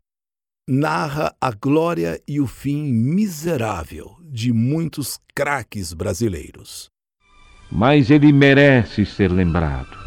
[0.70, 6.91] narra a glória e o fim miserável de muitos craques brasileiros.
[7.72, 9.98] Mas ele merece ser lembrado.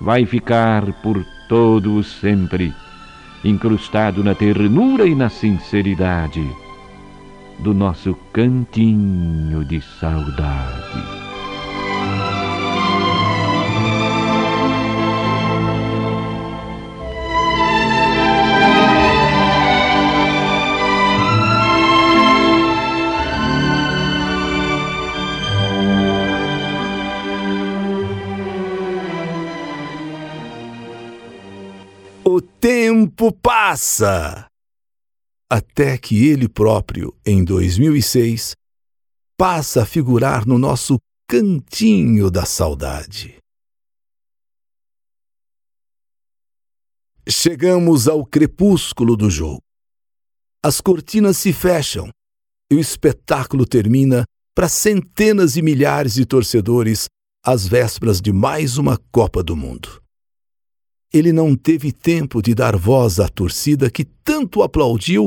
[0.00, 2.74] Vai ficar por todo o sempre
[3.44, 6.44] incrustado na ternura e na sinceridade
[7.58, 11.17] do nosso cantinho de saudade.
[32.38, 34.46] O tempo passa!
[35.50, 38.54] Até que ele próprio, em 2006,
[39.36, 43.38] passa a figurar no nosso cantinho da saudade.
[47.28, 49.64] Chegamos ao crepúsculo do jogo.
[50.64, 52.08] As cortinas se fecham
[52.70, 54.24] e o espetáculo termina
[54.54, 57.08] para centenas e milhares de torcedores
[57.44, 60.00] às vésperas de mais uma Copa do Mundo
[61.12, 65.26] ele não teve tempo de dar voz à torcida que tanto aplaudiu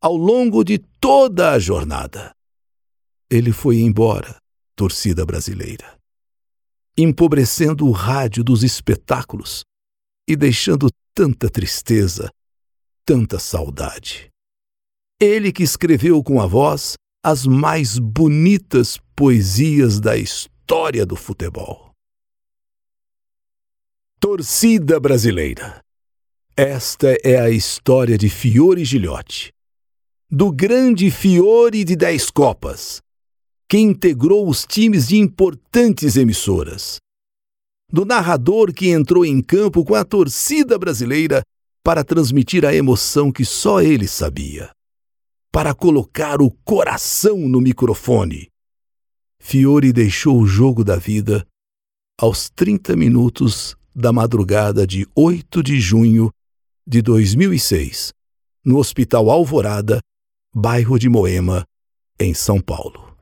[0.00, 2.34] ao longo de toda a jornada.
[3.30, 4.36] Ele foi embora,
[4.74, 5.96] torcida brasileira,
[6.96, 9.62] empobrecendo o rádio dos espetáculos
[10.28, 12.30] e deixando tanta tristeza,
[13.04, 14.30] tanta saudade.
[15.20, 21.89] Ele que escreveu com a voz as mais bonitas poesias da história do futebol.
[24.22, 25.80] Torcida brasileira.
[26.54, 29.50] Esta é a história de Fiore Gilhote,
[30.30, 33.00] do grande Fiore de dez Copas,
[33.66, 36.98] que integrou os times de importantes emissoras,
[37.90, 41.40] do narrador que entrou em campo com a torcida brasileira
[41.82, 44.70] para transmitir a emoção que só ele sabia,
[45.50, 48.48] para colocar o coração no microfone.
[49.38, 51.46] Fiore deixou o jogo da vida
[52.18, 56.32] aos 30 minutos da madrugada de 8 de junho
[56.86, 58.12] de 2006,
[58.64, 60.00] no Hospital Alvorada,
[60.52, 61.64] bairro de Moema,
[62.18, 63.14] em São Paulo.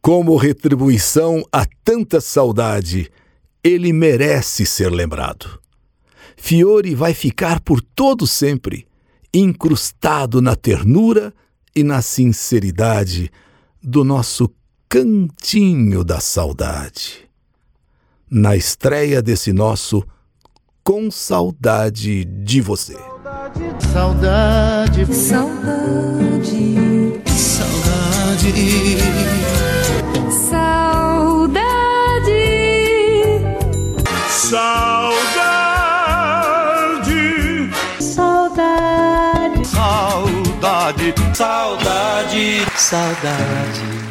[0.00, 3.08] Como retribuição a tanta saudade,
[3.62, 5.60] ele merece ser lembrado.
[6.36, 8.86] Fiore vai ficar por todo sempre
[9.32, 11.32] incrustado na ternura
[11.76, 13.30] e na sinceridade
[13.82, 14.50] do nosso
[14.88, 17.21] cantinho da saudade
[18.32, 20.02] na estreia desse nosso
[20.82, 22.96] Com Saudade de Você.
[23.92, 28.96] Saudade, saudade, saudade,
[34.30, 35.82] Saudade.
[38.00, 41.14] saudade, Saudade.
[41.34, 44.01] saudade, saudade.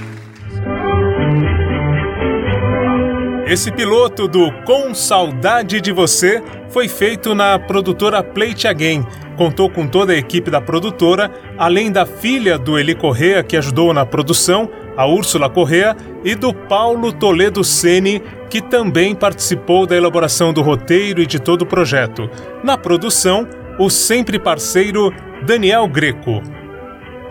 [3.51, 9.05] Esse piloto do Com Saudade de Você foi feito na produtora Plate Again.
[9.35, 13.93] Contou com toda a equipe da produtora, além da filha do Eli Correa, que ajudou
[13.93, 20.53] na produção, a Úrsula Correa, e do Paulo Toledo Sene, que também participou da elaboração
[20.53, 22.29] do roteiro e de todo o projeto.
[22.63, 23.45] Na produção,
[23.77, 25.13] o sempre parceiro
[25.45, 26.41] Daniel Greco.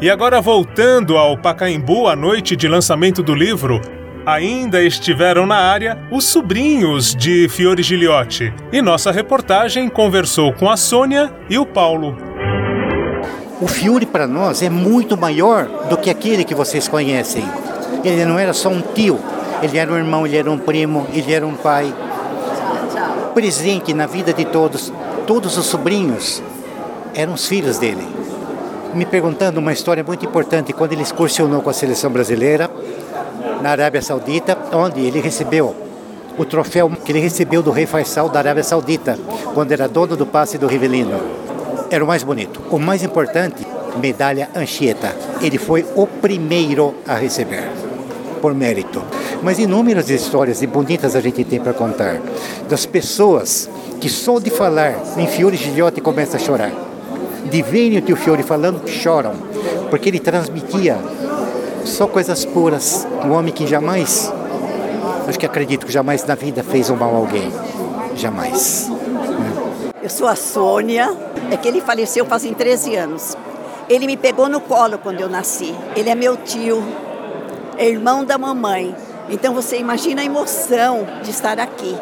[0.03, 3.81] E agora voltando ao Pacaembu, à noite de lançamento do livro,
[4.25, 8.53] ainda estiveram na área os sobrinhos de Fiore Giliotti.
[8.73, 12.17] E nossa reportagem conversou com a Sônia e o Paulo.
[13.61, 17.45] O Fiore para nós é muito maior do que aquele que vocês conhecem.
[18.03, 19.19] Ele não era só um tio,
[19.63, 21.93] ele era um irmão, ele era um primo, ele era um pai.
[23.35, 24.93] Presente na vida de todos,
[25.27, 26.43] todos os sobrinhos
[27.15, 28.07] eram os filhos dele.
[28.95, 32.69] me perguntando uma história muito importante quando ele excursionou com a seleção brasileira
[33.63, 35.75] na Arábia Saudita, onde ele recebeu
[36.39, 39.19] o troféu que ele recebeu do rei Faisal da Arábia Saudita,
[39.53, 41.21] quando era dono do passe do Rivelino.
[41.91, 42.63] Era o mais bonito.
[42.71, 43.67] O mais importante,
[44.01, 45.15] medalha Anchieta.
[45.43, 47.69] Ele foi o primeiro a receber,
[48.41, 49.03] por mérito.
[49.43, 52.21] Mas inúmeras histórias e bonitas a gente tem para contar
[52.69, 53.69] das pessoas
[54.01, 56.73] que só de falar em Fiore Gilhote começa a chorar.
[57.51, 59.33] De verem o tio Fiore falando, choram,
[59.91, 60.97] porque ele transmitia
[61.85, 63.07] só coisas puras.
[63.25, 64.33] Um homem que jamais,
[65.29, 67.51] acho que acredito que jamais na vida fez um mal a alguém.
[68.15, 68.91] Jamais.
[70.03, 71.15] Eu sou a Sônia,
[71.51, 73.37] é que ele faleceu fazem 13 anos.
[73.89, 75.75] Ele me pegou no colo quando eu nasci.
[75.97, 76.83] Ele é meu tio,
[77.77, 78.95] é irmão da mamãe.
[79.29, 81.97] Então você imagina a emoção de estar aqui.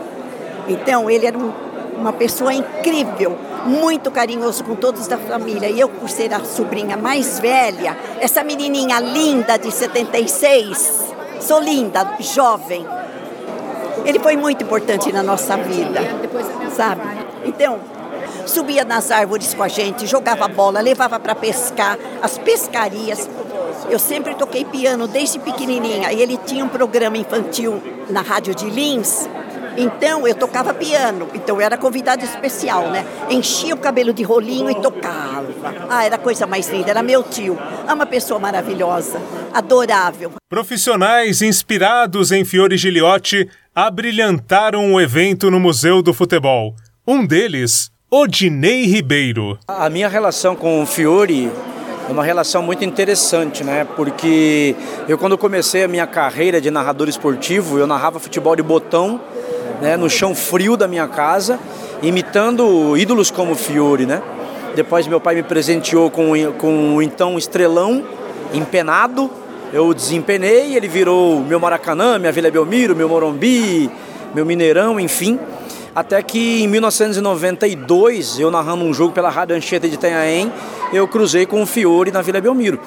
[0.68, 1.52] Então ele era um,
[1.98, 3.36] uma pessoa incrível,
[3.68, 5.68] muito carinhoso com todos da família.
[5.68, 11.04] E eu, por ser a sobrinha mais velha, essa menininha linda de 76,
[11.40, 12.86] sou linda, jovem.
[14.04, 16.00] Ele foi muito importante na nossa vida,
[16.74, 17.02] sabe?
[17.44, 17.78] Então,
[18.46, 23.28] subia nas árvores com a gente, jogava bola, levava para pescar, as pescarias.
[23.90, 28.68] Eu sempre toquei piano desde pequenininha e ele tinha um programa infantil na rádio de
[28.70, 29.28] Lins.
[29.78, 33.06] Então eu tocava piano, então eu era convidada especial, né?
[33.30, 35.46] Enchia o cabelo de rolinho e tocava.
[35.88, 37.56] Ah, era a coisa mais linda, era meu tio.
[37.86, 39.22] É uma pessoa maravilhosa,
[39.54, 40.32] adorável.
[40.48, 46.74] Profissionais inspirados em Fiore Giliotti abrilhantaram o evento no Museu do Futebol.
[47.06, 49.56] Um deles, Odinei Ribeiro.
[49.68, 51.48] A minha relação com o Fiore
[52.08, 53.86] é uma relação muito interessante, né?
[53.94, 54.74] Porque
[55.06, 59.20] eu quando comecei a minha carreira de narrador esportivo, eu narrava futebol de botão,
[59.82, 61.60] né, no chão frio da minha casa,
[62.02, 64.22] imitando ídolos como Fiore, né?
[64.74, 68.02] Depois meu pai me presenteou com, com o então estrelão
[68.54, 69.30] empenado,
[69.70, 73.90] eu desempenei, ele virou meu Maracanã, minha Vila Belmiro, meu Morumbi,
[74.34, 75.38] meu Mineirão, enfim.
[75.94, 80.52] Até que em 1992, eu narrando um jogo pela Rádio Anchieta de Itanhaém,
[80.92, 82.80] eu cruzei com o Fiore na Vila Belmiro.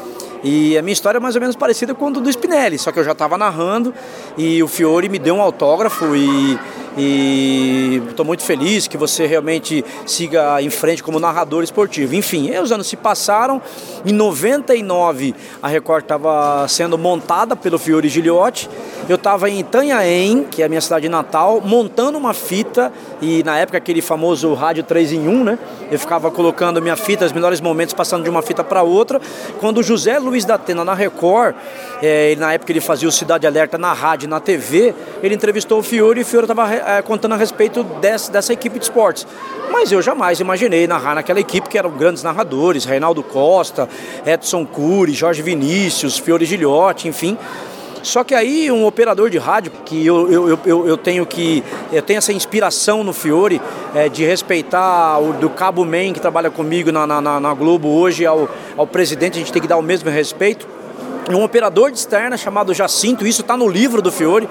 [0.44, 3.00] E a minha história é mais ou menos parecida com a do Spinelli, só que
[3.00, 3.94] eu já estava narrando
[4.38, 6.60] e o Fiore me deu um autógrafo e
[6.97, 12.15] e estou muito feliz que você realmente siga em frente como narrador esportivo.
[12.15, 13.62] Enfim, os anos se passaram.
[14.06, 18.69] Em 99, a Record estava sendo montada pelo Fiore Giliotti.
[19.08, 23.58] Eu estava em Itanhaém, que é a minha cidade natal, montando uma fita e na
[23.58, 25.60] época aquele famoso rádio 3 em 1, né?
[25.91, 29.19] Eu ficava colocando minha fita, os melhores momentos, passando de uma fita para outra.
[29.60, 31.54] Quando o José Luiz da Atena na Record,
[32.01, 35.80] é, na época ele fazia o Cidade Alerta na rádio e na TV, ele entrevistou
[35.80, 39.27] o Fiore e o Fiore estava é, contando a respeito dessa, dessa equipe de esportes.
[39.69, 43.89] Mas eu jamais imaginei narrar naquela equipe que eram grandes narradores, Reinaldo Costa,
[44.25, 47.38] Edson Cury, Jorge Vinícius, Fiore Gilhote, enfim.
[48.04, 51.64] Só que aí um operador de rádio, que eu, eu, eu, eu tenho que.
[51.92, 53.62] Eu tenho essa inspiração no Fiore
[53.94, 58.26] é, de respeitar o do Cabo Man que trabalha comigo na, na, na Globo hoje
[58.26, 60.68] ao, ao presidente, a gente tem que dar o mesmo respeito.
[61.29, 64.49] Um operador de externa chamado Jacinto, isso está no livro do Fiore.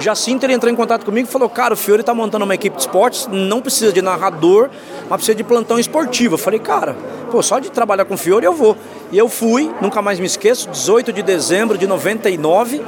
[0.00, 2.76] Jacinto ele entrou em contato comigo e falou: Cara, o Fiore está montando uma equipe
[2.76, 4.68] de esportes, não precisa de narrador,
[5.08, 6.34] mas precisa de plantão esportivo.
[6.34, 6.96] Eu falei: Cara,
[7.30, 8.76] pô, só de trabalhar com o Fiore eu vou.
[9.10, 12.82] E eu fui, nunca mais me esqueço, 18 de dezembro de 99.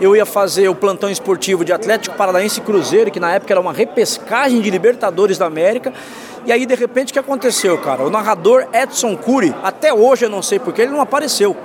[0.00, 3.60] Eu ia fazer o plantão esportivo de Atlético Paranaense e Cruzeiro, que na época era
[3.60, 5.92] uma repescagem de Libertadores da América.
[6.46, 8.04] E aí, de repente, o que aconteceu, cara?
[8.04, 11.56] O narrador Edson Cury, até hoje eu não sei porque, ele não apareceu.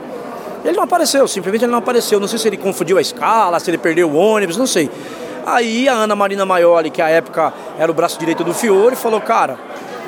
[0.63, 2.19] Ele não apareceu, simplesmente ele não apareceu.
[2.19, 4.89] Não sei se ele confundiu a escala, se ele perdeu o ônibus, não sei.
[5.45, 9.19] Aí a Ana Marina Maioli, que à época era o braço direito do Fiore, falou,
[9.19, 9.57] cara,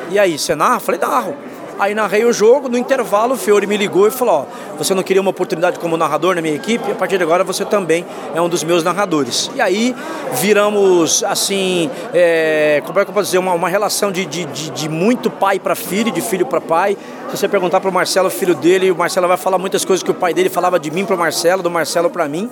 [0.10, 0.80] e aí, você narra?
[0.80, 1.36] Falei, narro.
[1.78, 5.04] Aí narrei o jogo, no intervalo o Fiore me ligou e falou, ó, você não
[5.04, 6.90] queria uma oportunidade como narrador na minha equipe?
[6.92, 9.52] A partir de agora você também é um dos meus narradores.
[9.56, 9.96] E aí
[10.34, 14.70] viramos, assim, é, como é que eu posso dizer, uma, uma relação de, de, de,
[14.72, 16.98] de muito pai para filho, de filho para pai.
[17.30, 20.12] Se você perguntar para o Marcelo, filho dele, o Marcelo vai falar muitas coisas que
[20.12, 22.50] o pai dele falava de mim para o Marcelo, do Marcelo para mim.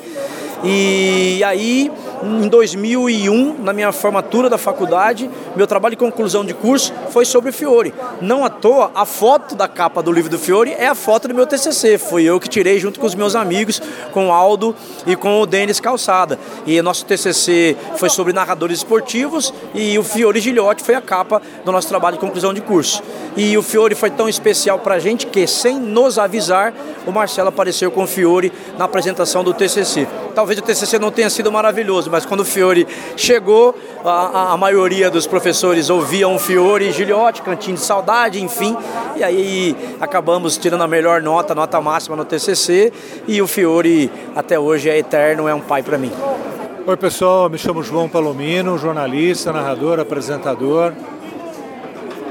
[0.65, 1.91] E aí,
[2.23, 7.49] em 2001, na minha formatura da faculdade, meu trabalho de conclusão de curso foi sobre
[7.49, 7.93] o Fiore.
[8.21, 11.35] Não à toa, a foto da capa do livro do Fiore é a foto do
[11.35, 11.97] meu TCC.
[11.97, 15.45] Foi eu que tirei junto com os meus amigos, com o Aldo e com o
[15.45, 16.39] Denis Calçada.
[16.65, 21.71] E nosso TCC foi sobre narradores esportivos e o Fiore Gilhote foi a capa do
[21.71, 23.03] nosso trabalho de conclusão de curso.
[23.35, 26.73] E o Fiore foi tão especial para a gente que, sem nos avisar,
[27.05, 30.07] o Marcelo apareceu com o Fiore na apresentação do TCC.
[30.35, 32.87] talvez o TCC não tenha sido maravilhoso, mas quando o Fiore
[33.17, 33.73] chegou,
[34.05, 38.77] a, a maioria dos professores ouviam o Fiore, Giliotti, Cantinho de Saudade, enfim,
[39.15, 42.93] e aí acabamos tirando a melhor nota, nota máxima no TCC,
[43.27, 46.11] e o Fiore até hoje é eterno, é um pai para mim.
[46.85, 50.93] Oi pessoal, me chamo João Palomino, jornalista, narrador, apresentador.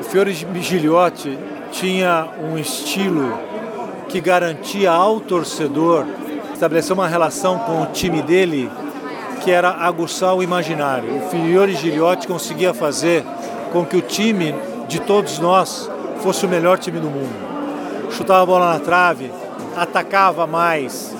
[0.00, 1.36] O Fiore Giliotti
[1.72, 3.36] tinha um estilo
[4.08, 6.06] que garantia ao torcedor
[6.54, 8.70] estabelecer uma relação com o time dele
[9.42, 11.16] que era aguçar o imaginário.
[11.16, 13.24] O Fiore Giliotti conseguia fazer
[13.72, 14.54] com que o time
[14.88, 18.10] de todos nós fosse o melhor time do mundo.
[18.12, 19.32] Chutava a bola na trave,
[19.76, 21.14] atacava mais,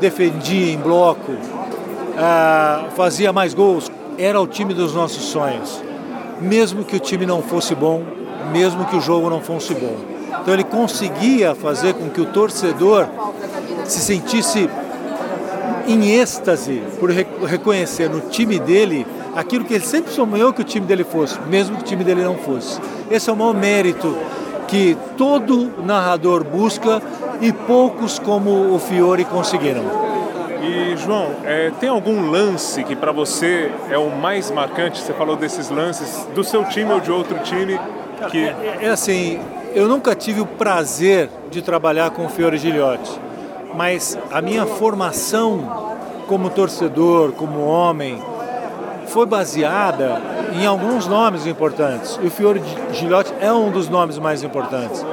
[0.00, 3.90] defendia em bloco, uh, fazia mais gols.
[4.18, 5.82] Era o time dos nossos sonhos.
[6.40, 8.02] Mesmo que o time não fosse bom,
[8.52, 9.96] mesmo que o jogo não fosse bom.
[10.40, 13.06] Então ele conseguia fazer com que o torcedor
[13.84, 14.68] se sentisse
[15.88, 20.86] em êxtase por reconhecer no time dele aquilo que ele sempre sonhou que o time
[20.86, 22.80] dele fosse, mesmo que o time dele não fosse.
[23.10, 24.16] Esse é o maior mérito
[24.66, 27.00] que todo narrador busca
[27.40, 29.84] e poucos como o Fiore conseguiram.
[30.60, 35.00] E João, é, tem algum lance que para você é o mais marcante?
[35.00, 37.78] Você falou desses lances do seu time ou de outro time
[38.30, 39.40] que é, é assim,
[39.74, 43.10] eu nunca tive o prazer de trabalhar com o Fiore Gilhote,
[43.74, 45.96] mas a minha formação
[46.26, 48.22] como torcedor, como homem,
[49.06, 50.20] foi baseada
[50.52, 52.18] em alguns nomes importantes.
[52.22, 52.62] E o Fiore
[52.92, 55.04] Gilhote é um dos nomes mais importantes.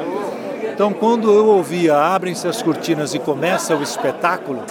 [0.73, 4.61] Então, quando eu ouvia Abrem-se as cortinas e começa o espetáculo,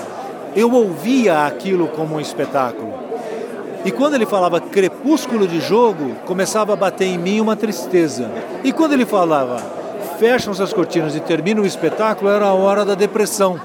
[0.55, 2.93] eu ouvia aquilo como um espetáculo.
[3.85, 8.31] E quando ele falava crepúsculo de jogo, começava a bater em mim uma tristeza.
[8.63, 9.57] E quando ele falava
[10.19, 13.61] fecham-se as cortinas e termina o espetáculo, era a hora da depressão.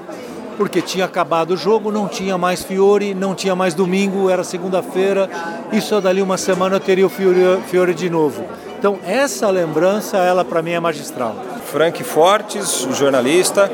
[0.60, 5.26] Porque tinha acabado o jogo, não tinha mais Fiore, não tinha mais domingo, era segunda-feira,
[5.72, 8.44] e só dali uma semana eu teria o Fiore, Fiore de novo.
[8.78, 11.34] Então essa lembrança, ela para mim é magistral.
[11.64, 13.72] Frank Fortes, jornalista,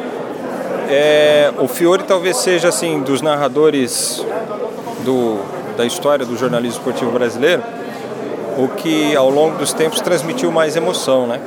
[0.89, 4.25] é, o Fiore talvez seja assim dos narradores
[5.05, 5.41] do,
[5.77, 7.65] da história do jornalismo esportivo brasileiro,
[8.57, 11.41] o que ao longo dos tempos transmitiu mais emoção, né?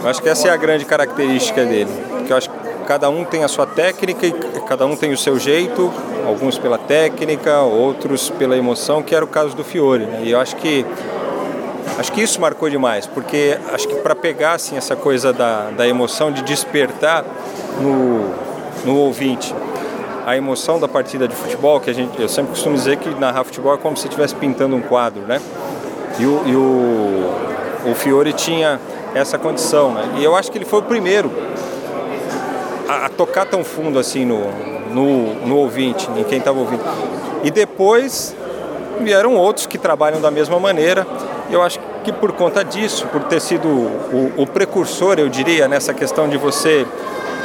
[0.00, 3.24] Eu acho que essa é a grande característica dele, porque eu acho que cada um
[3.24, 4.32] tem a sua técnica e
[4.66, 5.92] cada um tem o seu jeito,
[6.26, 10.04] alguns pela técnica, outros pela emoção, que era o caso do Fiore.
[10.04, 10.20] Né?
[10.24, 10.84] E eu acho que
[11.98, 15.86] acho que isso marcou demais, porque acho que para pegar assim essa coisa da, da
[15.86, 17.24] emoção de despertar
[17.80, 18.30] no,
[18.84, 19.54] no ouvinte
[20.26, 23.44] a emoção da partida de futebol, que a gente, eu sempre costumo dizer que narrar
[23.44, 25.40] futebol é como se estivesse pintando um quadro, né?
[26.18, 28.80] E o, e o, o Fiore tinha
[29.14, 30.14] essa condição, né?
[30.18, 31.30] E eu acho que ele foi o primeiro
[32.88, 34.50] a, a tocar tão fundo assim no,
[34.90, 36.82] no, no ouvinte, em quem estava ouvindo.
[37.42, 38.34] E depois
[39.00, 41.06] vieram outros que trabalham da mesma maneira.
[41.50, 45.92] Eu acho que por conta disso, por ter sido o, o precursor, eu diria, nessa
[45.92, 46.86] questão de você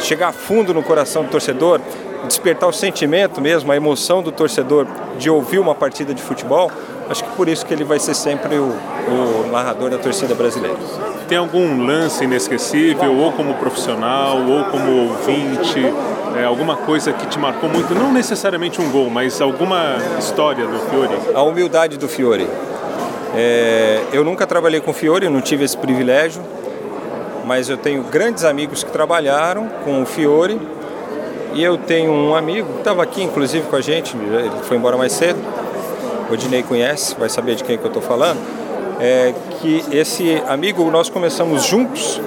[0.02, 1.82] chegar fundo no coração do torcedor,
[2.28, 4.86] despertar o sentimento mesmo, a emoção do torcedor
[5.18, 6.72] de ouvir uma partida de futebol,
[7.10, 10.78] acho que por isso que ele vai ser sempre o, o narrador da torcida brasileira.
[11.30, 15.80] Tem algum lance inesquecível, ou como profissional, ou como ouvinte,
[16.36, 20.80] é, alguma coisa que te marcou muito, não necessariamente um gol, mas alguma história do
[20.90, 21.14] Fiore?
[21.36, 22.48] A humildade do Fiore.
[23.36, 26.42] É, eu nunca trabalhei com o Fiore, não tive esse privilégio,
[27.46, 30.60] mas eu tenho grandes amigos que trabalharam com o Fiore
[31.54, 34.98] e eu tenho um amigo que estava aqui, inclusive, com a gente, ele foi embora
[34.98, 35.38] mais cedo.
[36.28, 38.59] O Dinei conhece, vai saber de quem que eu estou falando.
[39.00, 42.20] É que esse amigo, nós começamos juntos.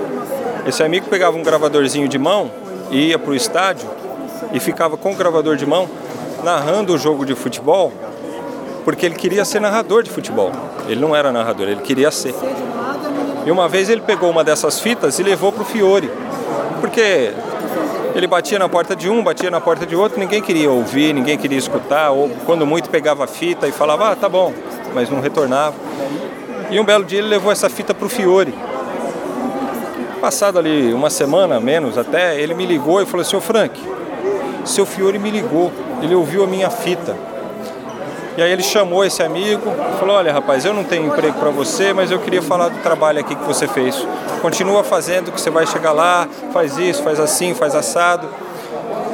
[0.67, 2.51] Esse amigo pegava um gravadorzinho de mão
[2.91, 3.89] e ia para o estádio
[4.53, 5.89] e ficava com o gravador de mão
[6.43, 7.93] narrando o jogo de futebol,
[8.85, 10.51] porque ele queria ser narrador de futebol.
[10.89, 12.35] Ele não era narrador, ele queria ser.
[13.47, 16.11] E uma vez ele pegou uma dessas fitas e levou para o Fiore,
[16.81, 17.33] porque
[18.15, 21.39] ele batia na porta de um, batia na porta de outro, ninguém queria ouvir, ninguém
[21.39, 24.53] queria escutar, ou quando muito pegava a fita e falava, ah, tá bom,
[24.95, 25.75] mas não retornava.
[26.73, 28.55] E um belo dia ele levou essa fita para o Fiore.
[30.23, 33.79] Passado ali uma semana, menos até, ele me ligou e falou, seu Frank,
[34.65, 35.71] seu Fiore me ligou,
[36.01, 37.15] ele ouviu a minha fita.
[38.39, 39.71] E aí ele chamou esse amigo,
[40.01, 43.21] falou: Olha, rapaz, eu não tenho emprego para você, mas eu queria falar do trabalho
[43.21, 44.07] aqui que você fez.
[44.41, 48.27] Continua fazendo, que você vai chegar lá, faz isso, faz assim, faz assado.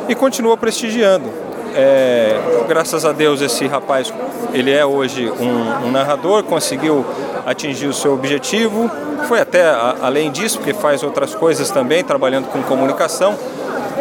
[0.08, 1.47] E continua prestigiando.
[1.74, 4.12] É, graças a Deus esse rapaz,
[4.52, 7.04] ele é hoje um, um narrador, conseguiu
[7.46, 8.90] atingir o seu objetivo.
[9.26, 13.36] Foi até a, além disso, porque faz outras coisas também, trabalhando com comunicação.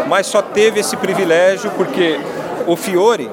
[0.07, 2.19] Mas só teve esse privilégio porque
[2.65, 3.29] o Fiore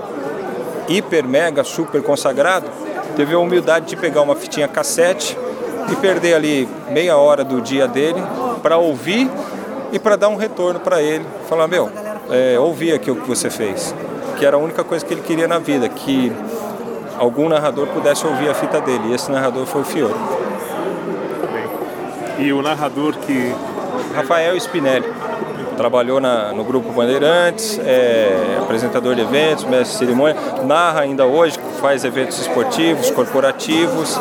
[0.88, 2.66] hiper, mega, super consagrado,
[3.16, 5.36] teve a humildade de pegar uma fitinha cassete
[5.90, 8.22] e perder ali meia hora do dia dele
[8.62, 9.30] para ouvir
[9.92, 11.24] e para dar um retorno para ele.
[11.48, 11.90] Falar, meu,
[12.30, 13.94] é, ouvi aqui o que você fez.
[14.38, 16.32] Que era a única coisa que ele queria na vida, que
[17.18, 19.08] algum narrador pudesse ouvir a fita dele.
[19.08, 20.14] E esse narrador foi o Fiore.
[22.38, 23.54] E o narrador que.
[24.14, 25.06] Rafael Spinelli.
[25.76, 31.58] Trabalhou na, no Grupo Bandeirantes, é apresentador de eventos, mestre de cerimônia, narra ainda hoje,
[31.80, 34.16] faz eventos esportivos, corporativos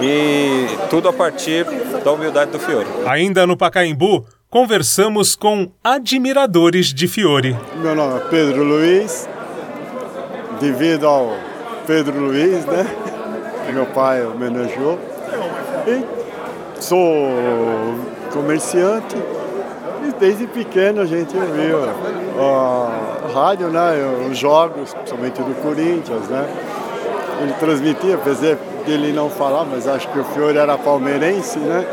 [0.00, 1.66] e tudo a partir
[2.02, 2.86] da humildade do Fiore.
[3.06, 7.54] Ainda no Pacaembu, conversamos com admiradores de Fiore.
[7.76, 9.28] Meu nome é Pedro Luiz,
[10.60, 11.32] devido ao
[11.86, 12.86] Pedro Luiz, né?
[13.72, 14.98] Meu pai homenageou.
[15.86, 16.04] E
[16.80, 17.28] sou
[18.32, 19.16] comerciante
[20.06, 21.78] e desde pequeno a gente ouviu
[22.40, 23.92] a rádio, né?
[24.30, 26.46] Os jogos, principalmente do Corinthians, né?
[27.40, 31.86] Ele transmitia, apesar dele não falar, mas acho que o Fiore era palmeirense, né?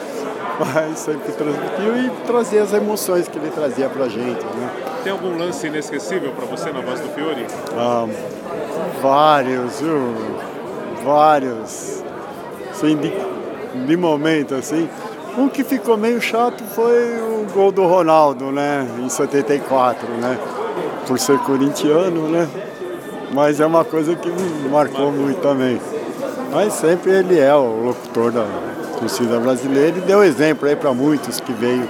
[0.59, 4.69] Mas sempre transmitiu e trazia as emoções que ele trazia pra gente, né?
[5.05, 7.45] Tem algum lance inesquecível para você na voz do Fiore?
[7.77, 8.07] Ah,
[9.03, 10.15] vários, viu?
[11.03, 12.03] Vários.
[12.71, 13.13] Assim, de,
[13.85, 14.89] de momento, assim.
[15.37, 18.87] Um que ficou meio chato foi o gol do Ronaldo, né?
[18.97, 20.39] Em 74, né?
[21.05, 22.47] Por ser corintiano, né?
[23.31, 25.79] Mas é uma coisa que me marcou muito também.
[26.51, 28.47] Mas sempre ele é o locutor da
[28.97, 31.87] torcida brasileira e deu exemplo aí para muitos que veio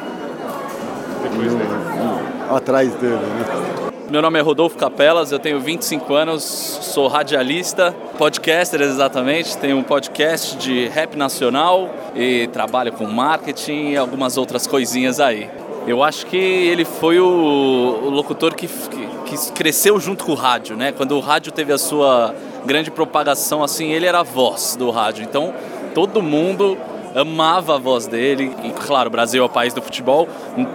[1.35, 2.14] no,
[2.49, 3.91] atrás dele, né?
[4.09, 9.83] Meu nome é Rodolfo Capelas, eu tenho 25 anos, sou radialista, podcaster exatamente, tenho um
[9.83, 15.49] podcast de rap nacional e trabalho com marketing e algumas outras coisinhas aí.
[15.87, 20.35] Eu acho que ele foi o, o locutor que, que, que, cresceu junto com o
[20.35, 20.91] rádio, né?
[20.91, 22.33] Quando o rádio teve a sua
[22.63, 25.23] grande propagação, assim, ele era a voz do rádio.
[25.23, 25.53] Então,
[25.93, 26.77] todo mundo
[27.15, 28.55] amava a voz dele.
[28.63, 30.27] E, claro, o Brasil é o país do futebol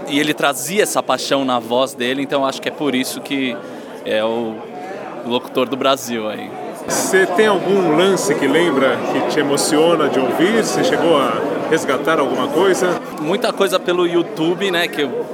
[0.08, 3.56] e ele trazia essa paixão na voz dele, então acho que é por isso que
[4.04, 4.56] é o
[5.26, 6.50] locutor do Brasil aí.
[6.88, 10.64] Você tem algum lance que lembra, que te emociona de ouvir?
[10.64, 11.34] Você chegou a
[11.68, 13.00] resgatar alguma coisa?
[13.20, 14.88] Muita coisa pelo YouTube, né?
[14.88, 15.26] Que eu,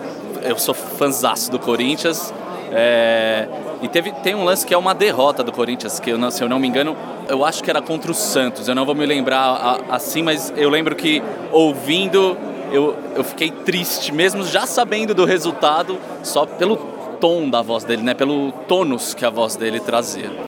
[0.42, 2.34] eu sou fãzaço do Corinthians.
[2.72, 3.48] É,
[3.80, 6.48] e teve, tem um lance que é uma derrota do Corinthians, que eu, se eu
[6.48, 6.96] não me engano,
[7.28, 8.68] eu acho que era contra o Santos.
[8.68, 11.22] Eu não vou me lembrar assim, mas eu lembro que
[11.52, 12.36] ouvindo
[12.72, 16.76] eu, eu fiquei triste, mesmo já sabendo do resultado, só pelo
[17.20, 18.14] tom da voz dele, né?
[18.14, 20.46] Pelo tônus que a voz dele trazia.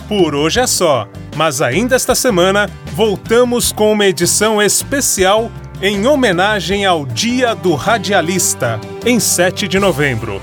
[0.07, 6.83] Por hoje é só, mas ainda esta semana voltamos com uma edição especial em homenagem
[6.83, 10.41] ao Dia do Radialista, em 7 de novembro.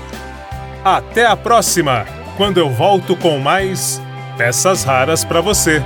[0.85, 2.05] Até a próxima,
[2.37, 4.01] quando eu volto com mais
[4.37, 5.83] peças raras para você.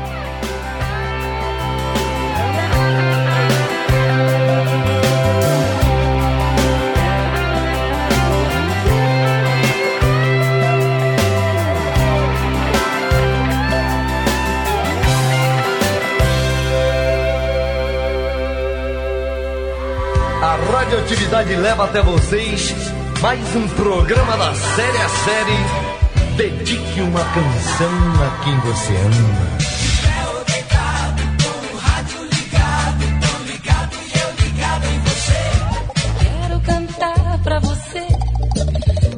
[21.06, 22.74] Radioatividade leva até vocês
[23.22, 26.36] mais um programa da série a série.
[26.36, 27.92] Dedique uma canção
[28.24, 29.66] a quem você ama.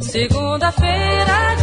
[0.01, 1.56] Segunda-feira